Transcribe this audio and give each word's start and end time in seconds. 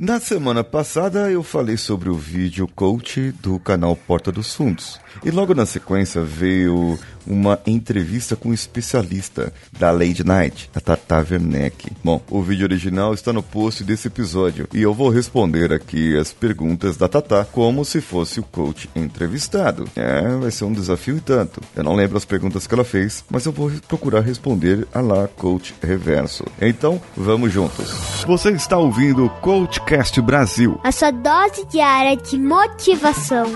Na 0.00 0.20
semana 0.20 0.62
passada 0.62 1.28
eu 1.28 1.42
falei 1.42 1.76
sobre 1.76 2.08
o 2.08 2.14
vídeo 2.14 2.68
coach 2.68 3.32
do 3.42 3.58
canal 3.58 3.96
Porta 3.96 4.30
dos 4.30 4.54
Fundos. 4.54 5.00
E 5.24 5.30
logo 5.32 5.56
na 5.56 5.66
sequência 5.66 6.22
veio 6.22 6.96
uma 7.28 7.58
entrevista 7.66 8.34
com 8.34 8.48
um 8.48 8.54
especialista 8.54 9.52
da 9.78 9.90
Lady 9.90 10.24
Night, 10.24 10.70
a 10.74 10.80
Tata 10.80 11.18
Werneck. 11.18 11.92
Bom, 12.02 12.20
o 12.30 12.42
vídeo 12.42 12.64
original 12.64 13.12
está 13.14 13.32
no 13.32 13.42
post 13.42 13.84
desse 13.84 14.08
episódio 14.08 14.68
e 14.72 14.82
eu 14.82 14.94
vou 14.94 15.10
responder 15.10 15.72
aqui 15.72 16.16
as 16.16 16.32
perguntas 16.32 16.96
da 16.96 17.08
Tata 17.08 17.46
como 17.52 17.84
se 17.84 18.00
fosse 18.00 18.40
o 18.40 18.44
coach 18.44 18.88
entrevistado. 18.96 19.84
É, 19.94 20.36
vai 20.36 20.50
ser 20.50 20.64
um 20.64 20.72
desafio 20.72 21.18
e 21.18 21.20
tanto. 21.20 21.60
Eu 21.76 21.84
não 21.84 21.94
lembro 21.94 22.16
as 22.16 22.24
perguntas 22.24 22.66
que 22.66 22.74
ela 22.74 22.84
fez, 22.84 23.24
mas 23.30 23.44
eu 23.44 23.52
vou 23.52 23.70
procurar 23.86 24.20
responder 24.20 24.86
a 24.94 25.00
lá 25.00 25.28
coach 25.28 25.74
reverso. 25.82 26.44
Então, 26.60 27.00
vamos 27.16 27.52
juntos. 27.52 27.90
Você 28.26 28.50
está 28.50 28.78
ouvindo 28.78 29.26
o 29.26 29.30
Coachcast 29.30 30.20
Brasil. 30.20 30.80
A 30.82 30.92
sua 30.92 31.10
dose 31.10 31.66
diária 31.66 32.16
de 32.16 32.38
motivação. 32.38 33.46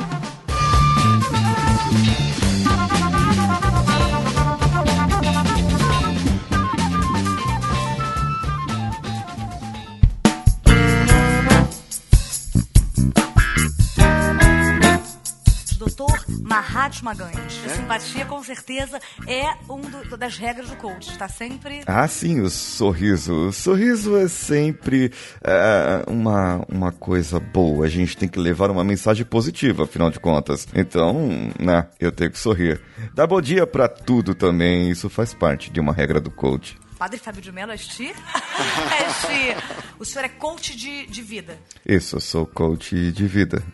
Mahatma 16.53 17.15
Gandhi. 17.15 17.51
Simpatia, 17.51 18.27
com 18.27 18.43
certeza, 18.45 19.01
é 19.27 19.55
uma 19.67 20.19
das 20.19 20.37
regras 20.37 20.69
do 20.69 20.77
coach. 20.77 21.09
Está 21.09 21.27
sempre. 21.27 21.81
Ah, 21.87 22.07
sim, 22.07 22.43
o 22.43 22.51
sorriso. 22.51 23.49
O 23.49 23.53
sorriso 23.55 24.19
é 24.19 24.29
sempre 24.29 25.11
é, 25.43 26.05
uma, 26.07 26.63
uma 26.69 26.93
coisa 26.93 27.41
boa. 27.41 27.87
A 27.87 27.89
gente 27.89 28.19
tem 28.19 28.29
que 28.29 28.39
levar 28.39 28.71
uma 28.71 28.85
mensagem 28.85 29.25
positiva, 29.25 29.85
afinal 29.85 30.11
de 30.11 30.21
contas. 30.21 30.69
Então, 30.75 31.27
né, 31.59 31.87
eu 31.99 32.13
tenho 32.13 32.31
que 32.31 32.39
sorrir. 32.39 32.83
Dá 33.15 33.27
bom 33.27 33.41
dia 33.41 33.67
pra 33.67 33.89
tudo 33.89 34.35
também. 34.35 34.91
Isso 34.91 35.09
faz 35.09 35.33
parte 35.33 35.71
de 35.71 35.81
uma 35.81 35.95
regra 35.95 36.21
do 36.21 36.31
coach. 36.31 36.79
Padre 36.99 37.19
Fábio 37.19 37.41
de 37.41 37.51
Mello, 37.51 37.73
é 37.73 37.77
este? 37.77 38.09
é 38.13 39.07
este. 39.09 39.65
O 39.99 40.05
senhor 40.05 40.27
é 40.27 40.29
coach 40.29 40.77
de, 40.77 41.07
de 41.07 41.23
vida. 41.23 41.59
Isso, 41.85 42.17
eu 42.17 42.21
sou 42.21 42.47
coach 42.47 43.11
de 43.11 43.27
vida. 43.27 43.65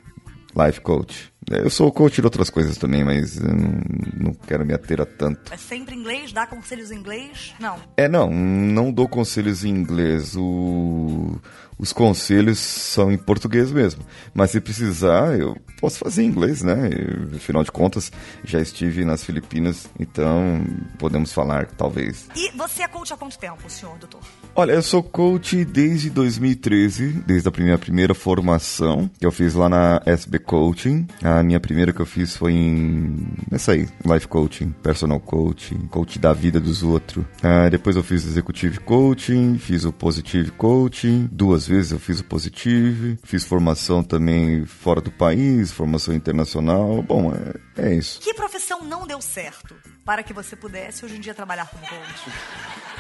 Life 0.59 0.81
coach. 0.81 1.33
Eu 1.51 1.71
sou 1.71 1.91
coach 1.91 2.21
de 2.21 2.27
outras 2.27 2.51
coisas 2.51 2.77
também, 2.77 3.05
mas 3.05 3.39
não, 3.41 3.81
não 4.17 4.35
quero 4.35 4.67
me 4.67 4.75
ater 4.75 5.01
a 5.01 5.07
tanto. 5.07 5.53
É 5.53 5.57
sempre 5.57 5.95
inglês? 5.95 6.33
Dá 6.33 6.47
conselhos 6.47 6.91
em 6.91 6.97
inglês? 6.97 7.55
Não. 7.59 7.77
É, 7.97 8.09
não, 8.09 8.31
não 8.31 8.93
dou 8.93 9.09
conselhos 9.09 9.65
em 9.65 9.71
inglês. 9.71 10.35
O, 10.37 11.41
os 11.79 11.93
conselhos 11.93 12.59
são 12.59 13.13
em 13.13 13.17
português 13.17 13.71
mesmo. 13.71 14.03
Mas 14.35 14.51
se 14.51 14.61
precisar, 14.61 15.39
eu 15.39 15.57
posso 15.81 15.99
fazer 15.99 16.23
em 16.23 16.27
inglês, 16.27 16.63
né? 16.63 16.91
Eu, 16.93 17.37
afinal 17.37 17.63
de 17.63 17.71
contas, 17.71 18.11
já 18.45 18.61
estive 18.61 19.05
nas 19.05 19.25
Filipinas, 19.25 19.89
então 19.99 20.65
podemos 20.99 21.33
falar, 21.33 21.67
talvez. 21.67 22.29
E 22.35 22.51
você 22.57 22.83
é 22.83 22.89
coach 22.89 23.13
há 23.13 23.17
quanto 23.17 23.39
tempo, 23.39 23.71
senhor 23.71 23.97
doutor? 23.99 24.21
Olha, 24.55 24.73
eu 24.73 24.83
sou 24.83 25.03
coach 25.03 25.65
desde 25.65 26.11
2013, 26.11 27.23
desde 27.25 27.49
a 27.49 27.53
minha 27.57 27.79
primeira 27.79 28.13
formação 28.13 29.09
que 29.19 29.25
eu 29.25 29.31
fiz 29.31 29.55
lá 29.55 29.69
na 29.69 30.03
SB 30.05 30.41
Coaching. 30.41 31.07
A 31.23 31.43
minha 31.45 31.61
primeira 31.61 31.93
que 31.93 32.01
eu 32.01 32.07
fiz 32.07 32.37
foi 32.37 32.53
em. 32.53 33.29
Essa 33.53 33.73
aí, 33.73 33.89
Life 34.05 34.27
Coaching, 34.27 34.71
Personal 34.83 35.21
Coaching, 35.21 35.87
Coach 35.87 36.19
da 36.19 36.33
vida 36.33 36.59
dos 36.59 36.83
outros. 36.83 37.25
Ah, 37.43 37.69
depois 37.69 37.95
eu 37.95 38.03
fiz 38.03 38.27
Executive 38.27 38.81
Coaching, 38.81 39.59
fiz 39.59 39.85
o 39.85 39.93
Positive 39.93 40.51
Coaching, 40.53 41.29
duas 41.31 41.68
vezes 41.69 41.93
eu 41.93 41.99
fiz 41.99 42.21
o 42.21 42.25
Positive, 42.25 43.19
fiz 43.23 43.45
formação 43.45 44.03
também 44.03 44.65
fora 44.65 45.01
do 45.01 45.11
país, 45.11 45.71
formação 45.71 46.15
internacional. 46.15 47.03
Bom, 47.03 47.33
é, 47.77 47.91
é 47.91 47.95
isso. 47.95 48.21
Que 48.21 48.35
profissão 48.35 48.83
não 48.83 49.07
deu 49.07 49.21
certo 49.21 49.77
para 50.05 50.23
que 50.23 50.33
você 50.33 50.57
pudesse 50.57 51.05
hoje 51.05 51.17
em 51.17 51.21
dia 51.21 51.35
trabalhar 51.35 51.67
como 51.67 51.87
coach? 51.87 52.98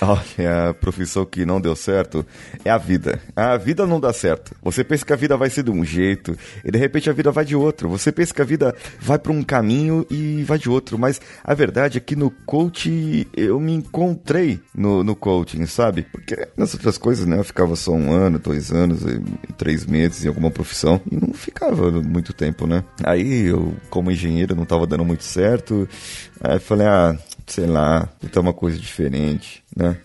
Olha, 0.00 0.70
a 0.70 0.74
profissão 0.74 1.24
que 1.24 1.44
não 1.44 1.60
deu 1.60 1.74
certo 1.74 2.24
é 2.64 2.70
a 2.70 2.78
vida. 2.78 3.20
A 3.34 3.56
vida 3.56 3.86
não 3.86 4.00
dá 4.00 4.12
certo. 4.12 4.54
Você 4.62 4.84
pensa 4.84 5.04
que 5.04 5.12
a 5.12 5.16
vida 5.16 5.36
vai 5.36 5.50
ser 5.50 5.62
de 5.62 5.70
um 5.70 5.84
jeito 5.84 6.36
e 6.64 6.70
de 6.70 6.78
repente 6.78 7.10
a 7.10 7.12
vida 7.12 7.30
vai 7.30 7.44
de 7.44 7.56
outro. 7.56 7.88
Você 7.88 8.12
pensa 8.12 8.32
que 8.32 8.42
a 8.42 8.44
vida 8.44 8.74
vai 9.00 9.18
para 9.18 9.32
um 9.32 9.42
caminho 9.42 10.06
e 10.10 10.42
vai 10.44 10.58
de 10.58 10.68
outro. 10.68 10.98
Mas 10.98 11.20
a 11.42 11.54
verdade 11.54 11.98
é 11.98 12.00
que 12.00 12.14
no 12.14 12.30
coach 12.30 13.26
eu 13.36 13.58
me 13.58 13.72
encontrei 13.72 14.60
no, 14.74 15.02
no 15.02 15.16
coaching, 15.16 15.66
sabe? 15.66 16.02
Porque 16.02 16.48
nas 16.56 16.74
outras 16.74 16.96
coisas, 16.96 17.26
né? 17.26 17.38
Eu 17.38 17.44
ficava 17.44 17.74
só 17.76 17.92
um 17.92 18.12
ano, 18.12 18.38
dois 18.38 18.70
anos, 18.70 19.00
três 19.56 19.84
meses 19.84 20.24
em 20.24 20.28
alguma 20.28 20.50
profissão 20.50 21.00
e 21.10 21.16
não 21.16 21.32
ficava 21.32 21.90
muito 21.90 22.32
tempo, 22.32 22.66
né? 22.66 22.84
Aí 23.04 23.46
eu, 23.46 23.74
como 23.90 24.10
engenheiro, 24.10 24.54
não 24.54 24.62
estava 24.62 24.86
dando 24.86 25.04
muito 25.04 25.24
certo. 25.24 25.88
Aí 26.40 26.58
falei, 26.58 26.86
ah, 26.86 27.16
sei 27.48 27.66
lá, 27.66 28.06
tentar 28.20 28.40
uma 28.40 28.52
coisa 28.52 28.78
diferente, 28.78 29.62
né? 29.74 29.98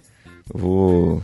Eu 0.54 0.59
vou 0.59 1.24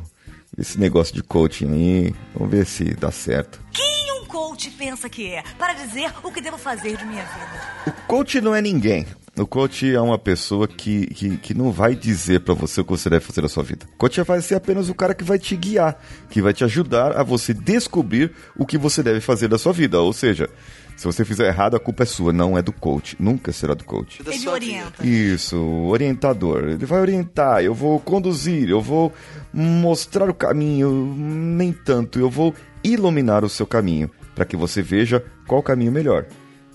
esse 0.57 0.79
negócio 0.79 1.13
de 1.15 1.23
coaching 1.23 1.71
aí, 1.71 2.15
vamos 2.33 2.51
ver 2.51 2.65
se 2.65 2.83
dá 2.95 3.11
certo. 3.11 3.61
Quem 3.71 4.11
um 4.21 4.25
coach 4.25 4.69
pensa 4.71 5.09
que 5.09 5.31
é? 5.31 5.43
Para 5.57 5.73
dizer 5.73 6.11
o 6.21 6.31
que 6.31 6.41
devo 6.41 6.57
fazer 6.57 6.97
de 6.97 7.05
minha 7.05 7.23
vida. 7.23 7.47
O 7.87 8.07
coach 8.07 8.41
não 8.41 8.53
é 8.53 8.61
ninguém. 8.61 9.05
O 9.37 9.47
coach 9.47 9.89
é 9.89 10.01
uma 10.01 10.19
pessoa 10.19 10.67
que, 10.67 11.07
que, 11.07 11.37
que 11.37 11.53
não 11.53 11.71
vai 11.71 11.95
dizer 11.95 12.41
para 12.41 12.53
você 12.53 12.81
o 12.81 12.83
que 12.83 12.91
você 12.91 13.09
deve 13.09 13.23
fazer 13.23 13.41
na 13.41 13.47
sua 13.47 13.63
vida. 13.63 13.85
O 13.93 13.97
coach 13.97 14.21
vai 14.23 14.41
ser 14.41 14.55
apenas 14.55 14.89
o 14.89 14.95
cara 14.95 15.13
que 15.13 15.23
vai 15.23 15.39
te 15.39 15.55
guiar, 15.55 15.97
que 16.29 16.41
vai 16.41 16.51
te 16.51 16.65
ajudar 16.65 17.17
a 17.17 17.23
você 17.23 17.53
descobrir 17.53 18.33
o 18.57 18.65
que 18.65 18.77
você 18.77 19.01
deve 19.01 19.21
fazer 19.21 19.47
da 19.47 19.57
sua 19.57 19.71
vida. 19.71 20.01
Ou 20.01 20.11
seja, 20.11 20.49
se 20.99 21.05
você 21.05 21.23
fizer 21.23 21.47
errado, 21.47 21.77
a 21.77 21.79
culpa 21.79 22.03
é 22.03 22.05
sua, 22.05 22.33
não 22.33 22.57
é 22.57 22.61
do 22.61 22.73
coach. 22.73 23.15
Nunca 23.17 23.53
será 23.53 23.73
do 23.73 23.85
coach. 23.85 24.21
Ele 24.27 24.49
orienta. 24.49 25.07
Isso, 25.07 25.57
orientador. 25.57 26.65
Ele 26.65 26.85
vai 26.85 26.99
orientar, 26.99 27.63
eu 27.63 27.73
vou 27.73 28.01
conduzir, 28.01 28.69
eu 28.69 28.81
vou 28.81 29.13
mostrar 29.53 30.29
o 30.29 30.33
caminho, 30.33 30.91
nem 31.15 31.71
tanto, 31.71 32.19
eu 32.19 32.29
vou 32.29 32.53
iluminar 32.83 33.45
o 33.45 33.49
seu 33.49 33.65
caminho, 33.65 34.11
para 34.35 34.43
que 34.43 34.57
você 34.57 34.81
veja 34.81 35.23
qual 35.47 35.61
o 35.61 35.63
caminho 35.63 35.89
melhor. 35.89 36.25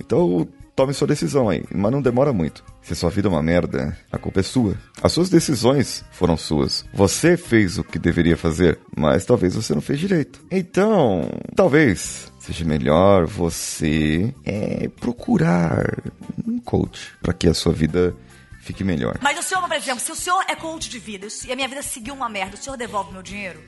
Então, 0.01 0.49
tome 0.75 0.95
sua 0.95 1.07
decisão 1.07 1.51
aí, 1.51 1.63
mas 1.71 1.93
não 1.93 2.01
demora 2.01 2.33
muito. 2.33 2.65
Se 2.81 2.95
a 2.95 2.97
sua 2.97 3.11
vida 3.11 3.29
é 3.29 3.31
uma 3.31 3.43
merda, 3.43 3.95
a 4.11 4.17
culpa 4.17 4.41
é 4.41 4.43
sua. 4.43 4.75
As 5.03 5.13
suas 5.13 5.29
decisões 5.29 6.03
foram 6.11 6.39
suas. 6.39 6.83
Você 6.95 7.37
fez 7.37 7.77
o 7.77 7.85
que 7.85 7.99
deveria 7.99 8.39
fazer, 8.39 8.79
mas 8.97 9.27
talvez 9.27 9.55
você 9.55 9.75
não 9.75 9.83
fez 9.83 10.01
direito. 10.01 10.41
Então, 10.51 11.29
talvez 11.55 12.33
seja 12.45 12.63
melhor 12.63 13.25
você 13.25 14.35
é, 14.45 14.89
procurar 15.01 16.03
um 16.47 16.61
coach 16.61 17.15
para 17.23 17.33
que 17.33 17.49
a 17.49 17.55
sua 17.55 17.73
vida 17.73 18.15
fique 18.61 18.85
melhor. 18.85 19.17
Mas 19.23 19.39
o 19.39 19.43
senhor, 19.43 19.67
por 19.67 19.75
exemplo, 19.75 20.01
se 20.01 20.13
o 20.13 20.15
senhor 20.15 20.45
é 20.47 20.55
coach 20.55 20.91
de 20.91 20.99
vida 20.99 21.27
e 21.47 21.53
a 21.53 21.57
minha 21.57 21.69
vida 21.69 21.83
seguiu 21.83 22.13
uma 22.13 22.29
merda, 22.29 22.55
o 22.55 22.59
senhor 22.59 22.77
devolve 22.77 23.13
meu 23.13 23.23
dinheiro? 23.23 23.59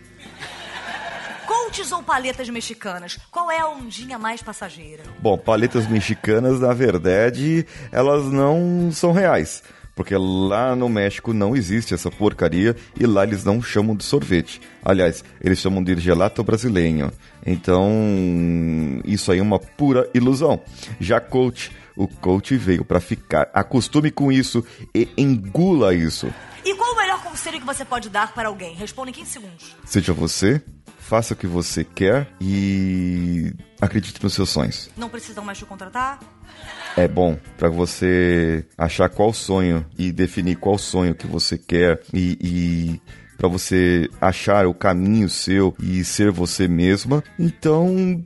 Coaches 1.47 1.91
ou 1.91 2.03
paletas 2.03 2.51
mexicanas? 2.51 3.19
Qual 3.31 3.51
é 3.51 3.61
a 3.61 3.69
ondinha 3.69 4.19
mais 4.19 4.43
passageira? 4.43 5.05
Bom, 5.21 5.39
paletas 5.39 5.87
mexicanas, 5.87 6.61
na 6.61 6.75
verdade, 6.75 7.65
elas 7.91 8.25
não 8.27 8.91
são 8.93 9.11
reais. 9.11 9.63
Porque 9.97 10.15
lá 10.15 10.77
no 10.77 10.91
México 10.91 11.33
não 11.33 11.57
existe 11.57 11.95
essa 11.95 12.11
porcaria 12.11 12.77
e 13.01 13.07
lá 13.07 13.25
eles 13.25 13.45
não 13.45 13.63
chamam 13.63 13.97
de 13.97 14.05
sorvete. 14.05 14.61
Aliás, 14.85 15.25
eles 15.41 15.59
chamam 15.59 15.83
de 15.83 15.99
gelato 15.99 16.45
brasileiro. 16.45 17.11
Então, 17.45 17.91
isso 19.07 19.33
aí 19.33 19.39
é 19.39 19.43
uma 19.43 19.59
pura 19.59 20.07
ilusão. 20.13 20.61
Já 21.01 21.19
coach, 21.19 21.73
o 21.97 22.07
coach 22.07 22.55
veio 22.59 22.85
para 22.85 23.01
ficar. 23.01 23.49
Acostume 23.55 24.11
com 24.11 24.31
isso 24.31 24.63
e 24.95 25.09
engula 25.17 25.95
isso. 25.95 26.31
E 26.63 26.75
qual 26.75 26.93
o 26.93 26.97
melhor 26.97 27.23
conselho 27.23 27.59
que 27.59 27.67
você 27.67 27.83
pode 27.83 28.11
dar 28.11 28.35
para 28.35 28.49
alguém? 28.49 28.75
Responda 28.75 29.09
em 29.09 29.15
15 29.15 29.31
segundos. 29.31 29.77
Seja 29.87 30.13
você, 30.13 30.63
faça 31.07 31.35
o 31.35 31.37
que 31.37 31.47
você 31.47 31.85
quer 31.85 32.27
e 32.41 33.53
acredite 33.81 34.21
nos 34.23 34.35
seus 34.35 34.51
sonhos. 34.51 34.91
Não 34.97 35.09
precisam 35.09 35.45
mais 35.45 35.57
te 35.57 35.65
contratar? 35.65 36.19
É 36.97 37.07
bom 37.07 37.39
para 37.57 37.69
você 37.69 38.67
achar 38.77 39.09
qual 39.09 39.33
sonho 39.33 39.87
e 39.97 40.11
definir 40.11 40.57
qual 40.57 40.77
sonho 40.77 41.15
que 41.15 41.27
você 41.27 41.57
quer 41.57 42.01
e, 42.13 42.37
e 42.41 43.01
para 43.37 43.49
você 43.49 44.09
achar 44.21 44.67
o 44.67 44.75
caminho 44.75 45.29
seu 45.29 45.77
e 45.81 46.03
ser 46.05 46.33
você 46.33 46.67
mesma. 46.67 47.23
Então, 47.39 48.25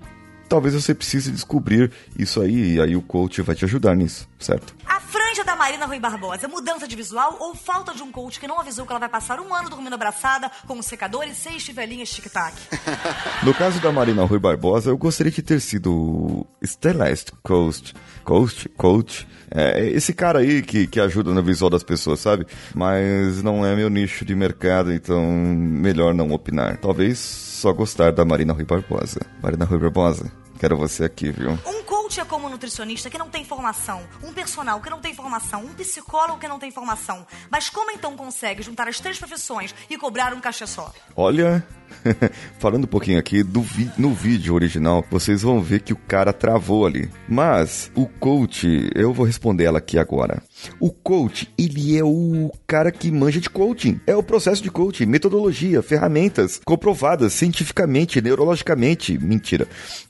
talvez 0.49 0.75
você 0.75 0.94
precise 0.94 1.31
descobrir 1.31 1.91
isso 2.19 2.41
aí 2.41 2.76
e 2.76 2.81
aí 2.81 2.97
o 2.97 3.03
coach 3.03 3.43
vai 3.43 3.55
te 3.55 3.65
ajudar 3.67 3.94
nisso, 3.94 4.26
certo? 4.38 4.75
A 4.87 5.00
da 5.45 5.57
Marina 5.57 5.87
Rui 5.87 5.99
Barbosa: 5.99 6.49
mudança 6.49 6.87
de 6.87 6.97
visual 6.97 7.37
ou 7.41 7.55
falta 7.55 7.95
de 7.95 8.03
um 8.03 8.11
coach 8.11 8.39
que 8.39 8.47
não 8.47 8.61
avisou 8.61 8.85
que 8.85 8.93
ela 8.93 9.01
vai 9.01 9.09
passar 9.09 9.41
um 9.41 9.55
ano 9.55 9.71
dormindo 9.71 9.95
abraçada 9.95 10.51
com 10.67 10.75
um 10.75 10.83
secador 10.83 11.25
e 11.25 11.35
seis 11.35 11.63
chivelinhas 11.63 12.11
tic-tac? 12.11 12.55
No 13.43 13.55
caso 13.55 13.81
da 13.81 13.91
Marina 13.91 14.25
Rui 14.25 14.39
Barbosa, 14.39 14.91
eu 14.91 14.99
gostaria 14.99 15.33
de 15.33 15.43
ter 15.43 15.61
sido 15.61 16.47
Stylist 16.63 17.31
Coach. 17.43 17.95
Coach? 18.25 18.69
Coach? 18.71 19.27
É, 19.51 19.87
esse 19.89 20.13
cara 20.13 20.41
aí 20.41 20.63
que, 20.63 20.87
que 20.87 21.01
ajuda 21.01 21.33
no 21.33 21.43
visual 21.43 21.71
das 21.71 21.83
pessoas, 21.83 22.21
sabe? 22.21 22.47
Mas 22.75 23.43
não 23.43 23.65
é 23.65 23.75
meu 23.75 23.89
nicho 23.89 24.25
de 24.25 24.35
mercado, 24.35 24.93
então 24.93 25.25
melhor 25.25 26.13
não 26.15 26.31
opinar. 26.33 26.77
Talvez 26.77 27.19
só 27.19 27.73
gostar 27.73 28.13
da 28.13 28.25
Marina 28.25 28.53
Rui 28.53 28.65
Barbosa. 28.65 29.21
Marina 29.43 29.65
Rui 29.65 29.79
Barbosa, 29.79 30.31
quero 30.59 30.77
você 30.77 31.05
aqui, 31.05 31.31
viu? 31.31 31.59
Um 31.67 31.83
coach 32.11 32.19
é 32.19 32.25
como 32.25 32.49
um 32.49 32.51
nutricionista 32.51 33.09
que 33.09 33.17
não 33.17 33.29
tem 33.29 33.45
formação, 33.45 34.03
um 34.25 34.33
personal 34.33 34.81
que 34.81 34.91
não 34.91 35.01
tem 35.01 35.15
formação, 35.15 35.65
um 35.65 35.75
psicólogo 35.75 36.41
que 36.41 36.49
não 36.49 36.59
tem 36.59 36.71
formação. 36.73 37.25
Mas 37.49 37.71
como 37.71 37.93
então 37.93 38.17
consegue 38.17 38.62
juntar 38.62 38.89
as 38.89 38.99
três 38.99 39.17
profissões 39.17 39.73
e 39.89 39.97
cobrar 39.97 40.35
um 40.35 40.41
cachê 40.41 40.67
só? 40.67 40.93
Olha, 41.15 41.65
falando 42.59 42.85
um 42.85 42.89
pouquinho 42.89 43.19
aqui 43.19 43.45
do 43.45 43.65
no 43.97 44.12
vídeo 44.12 44.55
original, 44.55 45.05
vocês 45.09 45.43
vão 45.43 45.62
ver 45.62 45.83
que 45.83 45.93
o 45.93 45.97
cara 45.97 46.33
travou 46.33 46.85
ali. 46.85 47.09
Mas 47.29 47.93
o 47.95 48.07
coach, 48.07 48.91
eu 48.97 49.12
vou 49.12 49.25
responder 49.25 49.65
ela 49.65 49.79
aqui 49.79 49.97
agora. 49.97 50.43
O 50.79 50.91
coach, 50.91 51.53
ele 51.59 51.97
é 51.97 52.05
o 52.05 52.51
cara 52.67 52.91
que 52.91 53.11
manja 53.11 53.41
de 53.41 53.51
coaching. 53.51 54.01
É 54.07 54.15
o 54.17 54.23
processo 54.23 54.62
de 54.62 54.71
coaching, 54.71 55.07
metodologia, 55.07 55.83
ferramentas 55.83 56.61
comprovadas 56.65 57.33
cientificamente, 57.33 58.21
neurologicamente. 58.21 59.19
Mentira. 59.19 59.67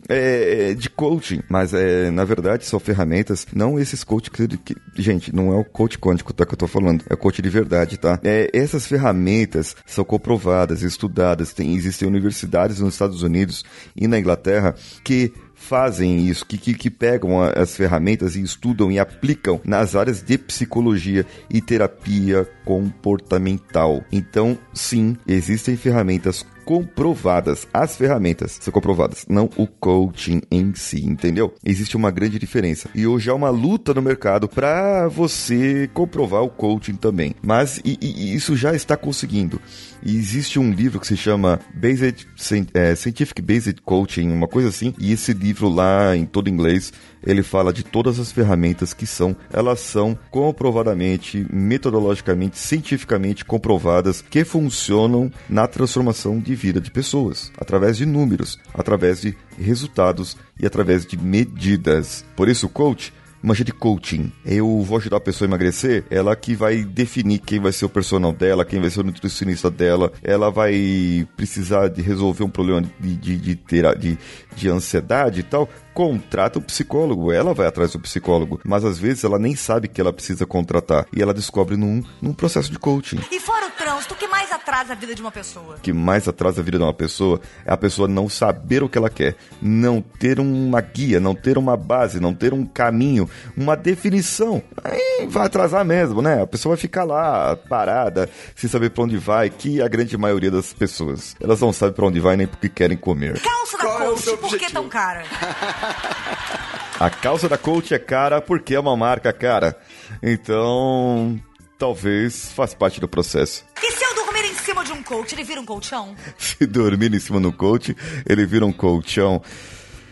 É, 0.09 0.75
de 0.75 0.89
coaching. 0.91 1.41
Mas 1.49 1.75
é, 1.75 2.11
na 2.11 2.25
verdade 2.25 2.65
são 2.65 2.81
ferramentas, 2.81 3.47
não 3.55 3.79
esses 3.79 4.05
coach 4.05 4.31
que, 4.31 4.49
que, 4.59 4.77
gente, 4.97 5.35
não 5.35 5.53
é 5.53 5.57
o 5.57 5.65
coach 5.65 5.99
quântico 5.99 6.33
tá, 6.33 6.45
que 6.45 6.55
eu 6.55 6.59
tô 6.59 6.67
falando, 6.67 7.05
é 7.09 7.15
o 7.15 7.17
coach 7.17 7.41
de 7.41 7.49
verdade, 7.49 7.99
tá? 7.99 8.19
É, 8.25 8.51
essas 8.53 8.87
ferramentas 8.87 9.77
são 9.87 10.05
comprovadas, 10.05 10.83
estudadas, 10.83 11.53
tem, 11.53 11.75
existem 11.75 12.09
universidades 12.09 12.81
nos 12.81 12.95
Estados 12.95 13.23
Unidos 13.23 13.65
e 13.97 14.07
na 14.07 14.19
Inglaterra 14.19 14.75
que 15.05 15.33
fazem 15.61 16.27
isso, 16.27 16.47
que, 16.47 16.57
que, 16.57 16.75
que 16.75 16.91
pegam 16.91 17.41
a, 17.41 17.51
as 17.51 17.77
ferramentas 17.77 18.35
e 18.35 18.43
estudam 18.43 18.91
e 18.91 18.99
aplicam 18.99 19.61
nas 19.63 19.95
áreas 19.95 20.23
de 20.23 20.39
psicologia 20.39 21.27
e 21.49 21.61
terapia 21.61 22.49
comportamental. 22.65 24.03
Então, 24.11 24.59
sim, 24.73 25.17
existem 25.29 25.77
ferramentas 25.77 26.45
comprovadas. 26.71 27.67
As 27.75 27.97
ferramentas 27.97 28.57
são 28.61 28.73
comprovadas, 28.73 29.27
não 29.29 29.51
o 29.57 29.67
coaching 29.67 30.41
em 30.53 30.73
si, 30.73 31.05
entendeu? 31.05 31.53
Existe 31.65 31.97
uma 31.97 32.13
grande 32.13 32.39
diferença. 32.39 32.89
E 32.95 33.09
hoje 33.09 33.29
há 33.29 33.35
uma 33.35 33.51
luta 33.51 33.93
no 33.93 34.01
mercado 34.01 34.49
para 34.49 35.09
você 35.09 35.91
comprovar 35.93 36.45
o 36.45 36.49
coaching 36.49 36.95
também. 36.95 37.35
Mas 37.43 37.81
e, 37.85 37.99
e, 38.01 38.37
isso 38.37 38.57
já 38.57 38.73
está 38.73 38.97
conseguindo. 38.97 39.61
E 40.01 40.17
existe 40.17 40.61
um 40.61 40.71
livro 40.71 41.01
que 41.01 41.09
se 41.09 41.17
chama 41.17 41.59
Based, 41.75 42.25
é, 42.73 42.95
Scientific 42.95 43.43
Based 43.43 43.83
Coaching, 43.83 44.31
uma 44.31 44.47
coisa 44.47 44.69
assim. 44.69 44.95
E 44.97 45.13
esse 45.13 45.33
livro 45.33 45.69
lá 45.69 46.17
em 46.17 46.25
todo 46.25 46.49
inglês 46.49 46.93
ele 47.25 47.43
fala 47.43 47.73
de 47.73 47.83
todas 47.83 48.19
as 48.19 48.33
ferramentas 48.33 48.95
que 48.95 49.07
são, 49.07 49.37
elas 49.53 49.81
são 49.81 50.19
comprovadamente, 50.31 51.47
metodologicamente, 51.53 52.59
cientificamente 52.59 53.45
comprovadas 53.45 54.23
que 54.23 54.45
funcionam 54.45 55.31
na 55.49 55.67
transformação 55.67 56.39
de 56.39 56.55
vida 56.61 56.81
de 56.81 56.91
pessoas, 56.91 57.51
através 57.59 57.97
de 57.97 58.05
números, 58.05 58.59
através 58.75 59.23
de 59.23 59.35
resultados 59.59 60.37
e 60.59 60.67
através 60.67 61.07
de 61.07 61.17
medidas. 61.17 62.25
Por 62.37 62.49
isso, 62.49 62.67
o 62.67 62.69
coach 62.69 63.13
manja 63.43 63.65
de 63.65 63.73
coaching. 63.73 64.31
Eu 64.45 64.83
vou 64.83 64.99
ajudar 64.99 65.17
a 65.17 65.21
pessoa 65.21 65.47
a 65.47 65.51
emagrecer, 65.51 66.05
ela 66.11 66.37
que 66.37 66.55
vai 66.55 66.85
definir 66.85 67.39
quem 67.39 67.59
vai 67.59 67.73
ser 67.73 67.87
o 67.87 67.89
personal 67.89 68.33
dela, 68.33 68.65
quem 68.65 68.81
vai 68.81 68.91
ser 68.91 69.01
o 69.01 69.05
nutricionista 69.05 69.71
dela, 69.71 70.13
ela 70.23 70.51
vai 70.51 71.27
precisar 71.37 71.89
de 71.89 72.03
resolver 72.03 72.45
um 72.45 72.51
problema 72.51 72.83
de, 73.01 73.17
de, 73.17 73.37
de, 73.37 73.57
ter, 73.57 73.99
de, 73.99 74.19
de 74.55 74.69
ansiedade 74.69 75.41
e 75.41 75.43
tal 75.43 75.69
contrata 75.95 76.59
o 76.59 76.63
psicólogo, 76.63 77.33
ela 77.33 77.55
vai 77.55 77.67
atrás 77.67 77.93
do 77.93 78.01
psicólogo, 78.01 78.61
mas 78.65 78.85
às 78.85 78.99
vezes 78.99 79.25
ela 79.25 79.39
nem 79.39 79.55
sabe 79.55 79.89
que 79.89 80.01
ela 80.01 80.13
precisa 80.13 80.47
contratar 80.47 81.07
e 81.15 81.21
ela 81.21 81.35
descobre 81.35 81.77
num, 81.77 82.03
num 82.21 82.33
processo 82.33 82.71
de 82.71 82.79
coaching. 82.79 83.21
E 83.31 83.41
fora 83.41 83.67
o 83.67 83.71
trânsito, 83.71 84.15
o 84.15 84.17
que 84.17 84.27
mais 84.27 84.51
atrasa 84.53 84.93
a 84.93 84.97
vida 84.97 85.15
de 85.15 85.21
uma 85.21 85.31
pessoa? 85.31 85.77
O 85.77 85.81
que 85.81 85.93
mais 85.93 86.29
atrasa 86.29 86.61
a 86.61 86.65
vida 86.65 86.79
de 86.79 86.85
uma 86.85 86.95
pessoa 86.95 87.41
é 87.65 87.73
a 87.73 87.77
pessoa 87.77 88.09
não 88.09 88.29
saber 88.29 88.83
o 88.83 88.89
que 88.89 88.99
ela 88.99 89.11
quer, 89.11 89.37
não 89.61 90.01
ter 90.01 90.39
uma 90.39 90.81
guia, 90.81 91.21
não 91.21 91.35
ter 91.35 91.59
uma 91.59 91.77
base, 91.77 92.21
não 92.21 92.35
ter 92.35 92.53
um 92.53 92.65
caminho, 92.65 93.29
uma 93.57 93.77
definição. 93.77 94.63
Aí 94.83 95.27
vai 95.29 95.47
atrasar 95.47 95.85
mesmo, 95.85 96.23
né? 96.23 96.43
A 96.43 96.47
pessoa 96.47 96.75
vai 96.75 96.81
ficar 96.81 97.05
lá 97.05 97.57
parada, 97.57 98.29
sem 98.55 98.69
saber 98.71 98.91
para 98.91 99.05
onde 99.05 99.17
vai, 99.17 99.51
que 99.51 99.83
a 99.83 99.89
grande 99.89 100.17
maioria 100.17 100.51
das 100.51 100.73
pessoas, 100.73 101.37
elas 101.41 101.61
não 101.61 101.73
sabem 101.73 101.95
para 101.95 102.07
onde 102.07 102.21
vai 102.21 102.37
nem 102.37 102.47
porque 102.47 102.69
querem 102.69 102.97
comer. 102.97 103.41
Calça 103.41 103.77
da 103.77 103.85
Qual 103.85 104.01
é 104.01 104.05
o 104.05 104.13
coach, 104.13 104.23
seu 104.23 104.39
por 104.39 104.59
que 104.59 104.73
tão 104.73 104.89
cara? 104.89 105.25
A 107.01 107.09
calça 107.09 107.49
da 107.49 107.57
Coach 107.57 107.95
é 107.95 107.99
cara 107.99 108.43
porque 108.43 108.75
é 108.75 108.81
uma 108.81 108.95
marca 108.95 109.33
cara. 109.33 109.75
Então, 110.23 111.41
talvez 111.79 112.53
faz 112.53 112.75
parte 112.75 113.01
do 113.01 113.09
processo. 113.09 113.65
E 113.83 113.93
se 113.93 114.05
eu 114.05 114.15
dormir 114.15 114.45
em 114.45 114.55
cima 114.55 114.85
de 114.85 114.93
um 114.93 115.03
coach, 115.03 115.35
ele 115.35 115.43
vira 115.43 115.61
um 115.61 115.65
colchão? 115.65 116.15
Se 116.37 116.67
dormir 116.67 117.15
em 117.15 117.19
cima 117.19 117.41
do 117.41 117.51
coach, 117.51 117.97
ele 118.29 118.45
vira 118.45 118.67
um 118.67 118.73
colchão. 118.73 119.43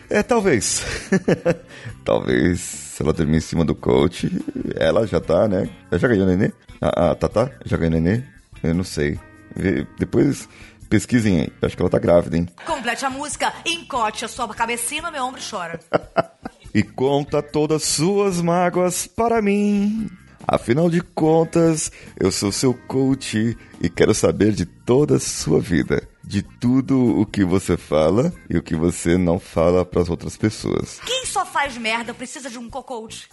É, 0.09 0.23
talvez. 0.23 0.83
talvez, 2.03 2.61
se 2.61 3.03
ela 3.03 3.13
dormir 3.13 3.37
em 3.37 3.41
cima 3.41 3.67
do 3.67 3.75
coach, 3.75 4.31
ela 4.75 5.07
já 5.07 5.21
tá, 5.21 5.47
né? 5.47 5.69
Já 5.93 6.09
ganhou 6.09 6.27
nenê? 6.27 6.51
Ah, 6.81 7.11
ah, 7.11 7.15
tá, 7.15 7.29
tá? 7.29 7.51
Já 7.67 7.77
ganhou 7.77 8.01
nenê? 8.01 8.23
Eu 8.63 8.75
não 8.75 8.85
sei. 8.85 9.21
Depois 9.99 10.49
pesquisem 10.89 11.41
aí. 11.41 11.53
Acho 11.63 11.77
que 11.77 11.83
ela 11.83 11.91
tá 11.91 11.99
grávida, 11.99 12.37
hein? 12.37 12.49
Complete 12.67 13.05
a 13.05 13.11
música, 13.11 13.53
encote 13.65 14.25
a 14.25 14.29
sua 14.29 14.49
cabecinha 14.49 15.03
no 15.03 15.13
meu 15.13 15.25
ombro 15.25 15.41
e 15.41 15.51
chora. 15.51 15.81
e 16.75 16.83
conta 16.83 17.43
todas 17.43 17.85
suas 17.85 18.41
mágoas 18.41 19.07
para 19.07 19.41
mim. 19.43 20.11
Afinal 20.51 20.89
de 20.89 21.03
contas, 21.03 21.93
eu 22.19 22.33
sou 22.33 22.51
seu 22.51 22.73
coach 22.73 23.55
e 23.83 23.91
quero 23.91 24.15
saber 24.15 24.53
de 24.53 24.65
toda 24.65 25.17
a 25.17 25.21
sua 25.21 25.61
vida, 25.61 26.09
de 26.25 26.41
tudo 26.41 27.21
o 27.21 27.27
que 27.27 27.45
você 27.45 27.77
fala 27.77 28.33
e 28.49 28.57
o 28.57 28.63
que 28.63 28.75
você 28.75 29.19
não 29.19 29.39
fala 29.39 29.85
para 29.85 30.01
as 30.01 30.09
outras 30.09 30.39
pessoas. 30.39 31.01
Quem 31.05 31.27
só 31.27 31.45
faz 31.45 31.77
merda 31.77 32.15
precisa 32.15 32.49
de 32.49 32.59
um 32.59 32.71
co-coach. 32.71 33.29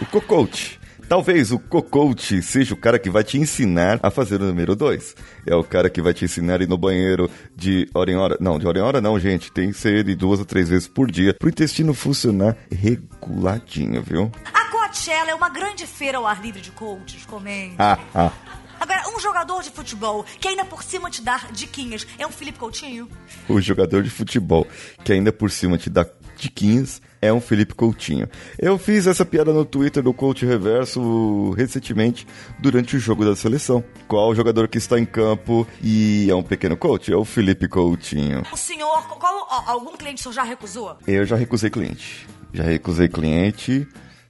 O 0.00 0.06
co-coach. 0.06 0.80
Talvez 1.10 1.50
o 1.50 1.58
co-coach 1.58 2.40
seja 2.40 2.72
o 2.72 2.76
cara 2.76 2.96
que 2.96 3.10
vai 3.10 3.24
te 3.24 3.36
ensinar 3.36 3.98
a 4.00 4.12
fazer 4.12 4.40
o 4.40 4.44
número 4.44 4.76
2. 4.76 5.16
É 5.44 5.52
o 5.56 5.64
cara 5.64 5.90
que 5.90 6.00
vai 6.00 6.14
te 6.14 6.24
ensinar 6.24 6.60
a 6.60 6.62
ir 6.62 6.68
no 6.68 6.78
banheiro 6.78 7.28
de 7.56 7.90
hora 7.92 8.12
em 8.12 8.16
hora. 8.16 8.36
Não, 8.38 8.60
de 8.60 8.68
hora 8.68 8.78
em 8.78 8.82
hora 8.82 9.00
não, 9.00 9.18
gente. 9.18 9.50
Tem 9.50 9.72
que 9.72 9.76
ser 9.76 10.04
de 10.04 10.14
duas 10.14 10.38
a 10.38 10.44
três 10.44 10.68
vezes 10.68 10.86
por 10.86 11.10
dia 11.10 11.34
para 11.34 11.46
o 11.46 11.50
intestino 11.50 11.92
funcionar 11.94 12.56
reguladinho, 12.70 14.00
viu? 14.00 14.30
A 14.54 14.70
Coachella 14.70 15.32
é 15.32 15.34
uma 15.34 15.48
grande 15.48 15.84
feira 15.84 16.18
ao 16.18 16.28
ar 16.28 16.40
livre 16.40 16.60
de 16.60 16.70
coaches, 16.70 17.26
comente. 17.26 17.74
Ah, 17.76 17.98
ah. 18.14 18.30
Agora, 18.78 19.02
um 19.14 19.18
jogador 19.18 19.64
de 19.64 19.70
futebol 19.70 20.24
que 20.38 20.46
ainda 20.46 20.64
por 20.64 20.84
cima 20.84 21.10
te 21.10 21.22
dá 21.22 21.38
diquinhas 21.52 22.06
é 22.18 22.26
um 22.26 22.30
Felipe 22.30 22.58
Coutinho? 22.60 23.08
o 23.48 23.60
jogador 23.60 24.02
de 24.02 24.10
futebol, 24.10 24.66
que 25.04 25.12
ainda 25.12 25.32
por 25.32 25.50
cima 25.50 25.76
te 25.76 25.90
dá 25.90 26.06
diquinhas, 26.40 27.00
é 27.22 27.32
um 27.32 27.40
Felipe 27.40 27.74
Coutinho. 27.74 28.28
Eu 28.58 28.78
fiz 28.78 29.06
essa 29.06 29.24
piada 29.24 29.52
no 29.52 29.64
Twitter 29.64 30.02
do 30.02 30.12
Coach 30.14 30.44
Reverso 30.46 31.50
recentemente, 31.52 32.26
durante 32.58 32.96
o 32.96 33.00
jogo 33.00 33.24
da 33.24 33.36
seleção. 33.36 33.84
Qual 34.08 34.34
jogador 34.34 34.68
que 34.68 34.78
está 34.78 34.98
em 34.98 35.04
campo 35.04 35.66
e 35.82 36.28
é 36.30 36.34
um 36.34 36.42
pequeno 36.42 36.76
coach? 36.76 37.12
É 37.12 37.16
o 37.16 37.24
Felipe 37.24 37.68
Coutinho. 37.68 38.42
O 38.52 38.56
senhor, 38.56 39.02
qual, 39.18 39.46
algum 39.66 39.96
cliente 39.96 40.20
seu 40.22 40.32
já 40.32 40.42
recusou? 40.42 40.96
Eu 41.06 41.24
já 41.24 41.36
recusei 41.36 41.70
cliente. 41.70 42.26
Já 42.52 42.64
recusei 42.64 43.08
cliente, 43.08 43.86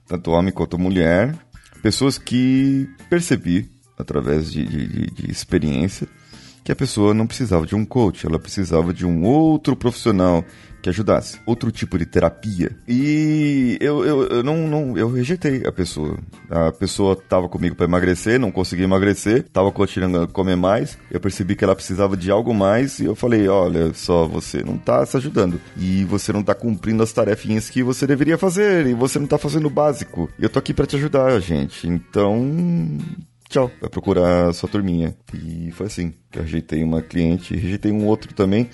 tanto 0.07 0.31
homem 0.31 0.51
quanto 0.53 0.77
mulher. 0.77 1.35
Pessoas 1.81 2.17
que 2.17 2.87
percebi, 3.09 3.71
através 3.97 4.51
de, 4.51 4.65
de, 4.65 4.87
de- 4.87 5.11
de 5.11 5.31
experiência, 5.31 6.07
que 6.63 6.71
a 6.71 6.75
pessoa 6.75 7.11
não 7.11 7.25
precisava 7.25 7.65
de 7.65 7.73
um 7.73 7.83
coach, 7.83 8.27
ela 8.27 8.37
precisava 8.37 8.93
de 8.93 9.03
um 9.03 9.23
outro 9.23 9.75
profissional 9.75 10.45
que 10.81 10.89
ajudasse, 10.89 11.39
outro 11.45 11.71
tipo 11.71 11.97
de 11.97 12.05
terapia. 12.05 12.71
E 12.87 13.77
eu, 13.79 14.03
eu, 14.05 14.23
eu 14.27 14.43
não, 14.43 14.67
não 14.67 14.97
eu 14.97 15.09
rejeitei 15.11 15.63
a 15.65 15.71
pessoa. 15.71 16.17
A 16.49 16.71
pessoa 16.71 17.13
estava 17.13 17.47
comigo 17.47 17.75
para 17.75 17.85
emagrecer, 17.85 18.39
não 18.39 18.51
conseguia 18.51 18.85
emagrecer, 18.85 19.39
estava 19.39 19.71
continuando 19.71 20.21
a 20.21 20.27
comer 20.27 20.55
mais. 20.55 20.97
Eu 21.09 21.19
percebi 21.19 21.55
que 21.55 21.63
ela 21.63 21.75
precisava 21.75 22.17
de 22.17 22.31
algo 22.31 22.53
mais 22.53 22.99
e 22.99 23.05
eu 23.05 23.15
falei: 23.15 23.47
olha 23.47 23.93
só, 23.93 24.27
você 24.27 24.63
não 24.63 24.77
tá 24.77 25.05
se 25.05 25.15
ajudando 25.17 25.59
e 25.77 26.03
você 26.05 26.33
não 26.33 26.43
tá 26.43 26.55
cumprindo 26.55 27.03
as 27.03 27.13
tarefinhas 27.13 27.69
que 27.69 27.83
você 27.83 28.07
deveria 28.07 28.37
fazer 28.37 28.87
e 28.87 28.93
você 28.93 29.19
não 29.19 29.27
tá 29.27 29.37
fazendo 29.37 29.67
o 29.67 29.69
básico. 29.69 30.29
Eu 30.39 30.49
tô 30.49 30.59
aqui 30.59 30.73
para 30.73 30.85
te 30.85 30.95
ajudar, 30.95 31.39
gente. 31.39 31.87
Então, 31.87 32.97
tchau, 33.51 33.69
vai 33.79 33.89
procurar 33.89 34.53
sua 34.53 34.69
turminha. 34.69 35.15
E 35.33 35.71
foi 35.71 35.87
assim, 35.87 36.13
que 36.31 36.39
eu 36.39 36.43
rejeitei 36.43 36.83
uma 36.83 37.01
cliente, 37.01 37.55
rejeitei 37.55 37.91
um 37.91 38.05
outro 38.07 38.33
também, 38.33 38.69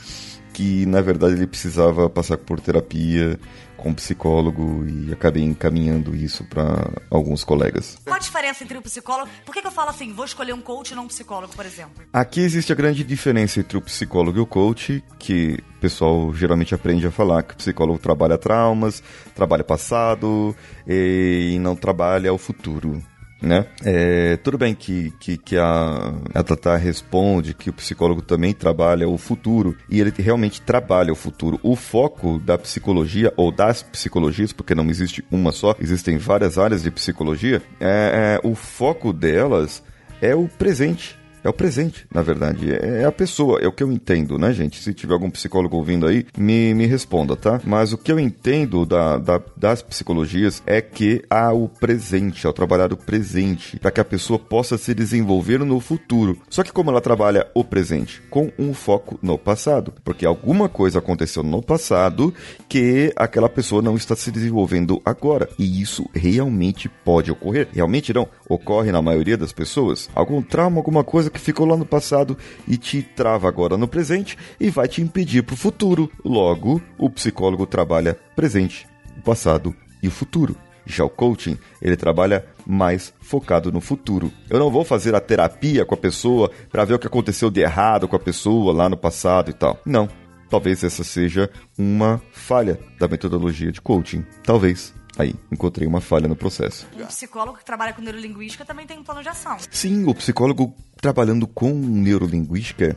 que 0.57 0.87
na 0.87 1.01
verdade 1.01 1.35
ele 1.35 1.45
precisava 1.45 2.09
passar 2.09 2.35
por 2.35 2.59
terapia 2.59 3.39
com 3.77 3.89
um 3.89 3.93
psicólogo 3.93 4.83
e 4.87 5.13
acabei 5.13 5.43
encaminhando 5.43 6.15
isso 6.15 6.43
para 6.45 6.91
alguns 7.11 7.43
colegas. 7.43 7.99
Qual 8.03 8.15
a 8.15 8.19
diferença 8.19 8.63
entre 8.63 8.75
o 8.75 8.81
psicólogo? 8.81 9.29
Por 9.45 9.53
que, 9.53 9.61
que 9.61 9.67
eu 9.67 9.71
falo 9.71 9.91
assim, 9.91 10.11
vou 10.13 10.25
escolher 10.25 10.53
um 10.53 10.61
coach 10.61 10.89
e 10.89 10.95
não 10.95 11.03
um 11.03 11.07
psicólogo, 11.07 11.55
por 11.55 11.63
exemplo? 11.63 12.03
Aqui 12.11 12.39
existe 12.39 12.71
a 12.71 12.75
grande 12.75 13.03
diferença 13.03 13.59
entre 13.59 13.77
o 13.77 13.81
psicólogo 13.81 14.39
e 14.39 14.41
o 14.41 14.47
coach, 14.47 15.03
que 15.19 15.59
o 15.77 15.79
pessoal 15.79 16.33
geralmente 16.33 16.73
aprende 16.73 17.05
a 17.05 17.11
falar 17.11 17.43
que 17.43 17.53
o 17.53 17.57
psicólogo 17.57 17.99
trabalha 17.99 18.35
traumas, 18.35 19.03
trabalha 19.35 19.63
passado 19.63 20.55
e 20.87 21.55
não 21.61 21.75
trabalha 21.75 22.33
o 22.33 22.37
futuro 22.39 22.99
né? 23.41 23.65
É, 23.83 24.37
tudo 24.37 24.57
bem 24.57 24.73
que, 24.73 25.11
que, 25.19 25.37
que 25.37 25.57
a, 25.57 26.13
a 26.33 26.43
Tata 26.43 26.75
responde 26.75 27.53
que 27.53 27.69
o 27.69 27.73
psicólogo 27.73 28.21
também 28.21 28.53
trabalha 28.53 29.07
o 29.07 29.17
futuro 29.17 29.75
e 29.89 29.99
ele 29.99 30.13
realmente 30.17 30.61
trabalha 30.61 31.11
o 31.11 31.15
futuro. 31.15 31.59
O 31.63 31.75
foco 31.75 32.39
da 32.39 32.57
psicologia 32.57 33.33
ou 33.37 33.51
das 33.51 33.83
psicologias, 33.83 34.51
porque 34.51 34.75
não 34.75 34.89
existe 34.89 35.23
uma 35.31 35.51
só, 35.51 35.75
existem 35.79 36.17
várias 36.17 36.57
áreas 36.57 36.83
de 36.83 36.91
psicologia, 36.91 37.61
é, 37.79 38.39
é 38.43 38.47
o 38.47 38.55
foco 38.55 39.13
delas 39.13 39.83
é 40.21 40.35
o 40.35 40.47
presente 40.47 41.16
é 41.47 41.49
o 41.49 41.53
presente, 41.53 42.05
na 42.13 42.21
verdade. 42.21 42.73
É, 42.73 43.03
é 43.03 43.05
a 43.05 43.11
pessoa, 43.11 43.59
é 43.61 43.67
o 43.67 43.71
que 43.71 43.83
eu 43.83 43.91
entendo, 43.91 44.37
né, 44.37 44.51
gente? 44.51 44.81
Se 44.81 44.93
tiver 44.93 45.13
algum 45.13 45.29
psicólogo 45.29 45.77
ouvindo 45.77 46.05
aí, 46.05 46.25
me, 46.37 46.73
me 46.73 46.85
responda, 46.85 47.35
tá? 47.35 47.61
Mas 47.63 47.93
o 47.93 47.97
que 47.97 48.11
eu 48.11 48.19
entendo 48.19 48.85
da, 48.85 49.17
da 49.17 49.41
das 49.55 49.81
psicologias 49.81 50.61
é 50.65 50.81
que 50.81 51.23
há 51.29 51.51
o 51.51 51.67
presente, 51.67 52.45
ao 52.45 52.53
trabalhar 52.53 52.91
o 52.91 52.97
presente, 52.97 53.79
para 53.79 53.91
que 53.91 54.01
a 54.01 54.05
pessoa 54.05 54.37
possa 54.37 54.77
se 54.77 54.93
desenvolver 54.93 55.59
no 55.59 55.79
futuro. 55.79 56.37
Só 56.49 56.63
que 56.63 56.71
como 56.71 56.89
ela 56.89 57.01
trabalha 57.01 57.47
o 57.53 57.63
presente? 57.63 58.21
Com 58.29 58.51
um 58.59 58.73
foco 58.73 59.17
no 59.21 59.37
passado. 59.37 59.93
Porque 60.03 60.25
alguma 60.25 60.69
coisa 60.69 60.99
aconteceu 60.99 61.43
no 61.43 61.61
passado 61.61 62.33
que 62.67 63.11
aquela 63.15 63.49
pessoa 63.49 63.81
não 63.81 63.95
está 63.95 64.15
se 64.15 64.31
desenvolvendo 64.31 65.01
agora. 65.05 65.49
E 65.57 65.81
isso 65.81 66.05
realmente 66.13 66.89
pode 66.89 67.31
ocorrer. 67.31 67.67
Realmente 67.71 68.13
não. 68.13 68.27
Ocorre 68.49 68.91
na 68.91 69.01
maioria 69.01 69.37
das 69.37 69.53
pessoas. 69.53 70.09
Algum 70.13 70.41
trauma, 70.41 70.77
alguma 70.77 71.03
coisa 71.03 71.29
que 71.29 71.36
que 71.37 71.43
ficou 71.43 71.65
lá 71.65 71.77
no 71.77 71.85
passado 71.85 72.37
e 72.67 72.77
te 72.77 73.01
trava 73.01 73.47
agora 73.47 73.77
no 73.77 73.87
presente 73.87 74.37
e 74.59 74.69
vai 74.69 74.87
te 74.87 75.01
impedir 75.01 75.43
para 75.43 75.53
o 75.53 75.57
futuro. 75.57 76.11
Logo, 76.25 76.81
o 76.97 77.09
psicólogo 77.09 77.65
trabalha 77.65 78.17
presente, 78.35 78.87
o 79.17 79.21
passado 79.21 79.73
e 80.01 80.07
o 80.07 80.11
futuro. 80.11 80.55
Já 80.85 81.03
o 81.03 81.09
coaching, 81.09 81.57
ele 81.81 81.97
trabalha 81.97 82.45
mais 82.65 83.13
focado 83.19 83.71
no 83.71 83.81
futuro. 83.81 84.31
Eu 84.49 84.57
não 84.57 84.71
vou 84.71 84.85
fazer 84.85 85.13
a 85.13 85.19
terapia 85.19 85.85
com 85.85 85.93
a 85.93 85.97
pessoa 85.97 86.49
para 86.71 86.85
ver 86.85 86.93
o 86.93 86.99
que 86.99 87.07
aconteceu 87.07 87.51
de 87.51 87.59
errado 87.59 88.07
com 88.07 88.15
a 88.15 88.19
pessoa 88.19 88.73
lá 88.73 88.89
no 88.89 88.97
passado 88.97 89.51
e 89.51 89.53
tal. 89.53 89.79
Não. 89.85 90.07
Talvez 90.49 90.81
essa 90.83 91.03
seja 91.03 91.49
uma 91.77 92.21
falha 92.31 92.79
da 92.97 93.07
metodologia 93.07 93.69
de 93.69 93.81
coaching. 93.81 94.25
Talvez. 94.43 94.93
Aí, 95.17 95.33
encontrei 95.51 95.87
uma 95.87 95.99
falha 95.99 96.27
no 96.27 96.35
processo. 96.35 96.87
Um 96.95 97.05
psicólogo 97.05 97.57
que 97.57 97.65
trabalha 97.65 97.93
com 97.93 98.01
neurolinguística 98.01 98.63
também 98.63 98.85
tem 98.85 98.99
um 98.99 99.03
plano 99.03 99.23
de 99.23 99.29
ação. 99.29 99.57
Sim, 99.71 100.05
o 100.05 100.13
psicólogo 100.13 100.75
trabalhando 101.01 101.47
com 101.47 101.73
neurolinguística, 101.73 102.95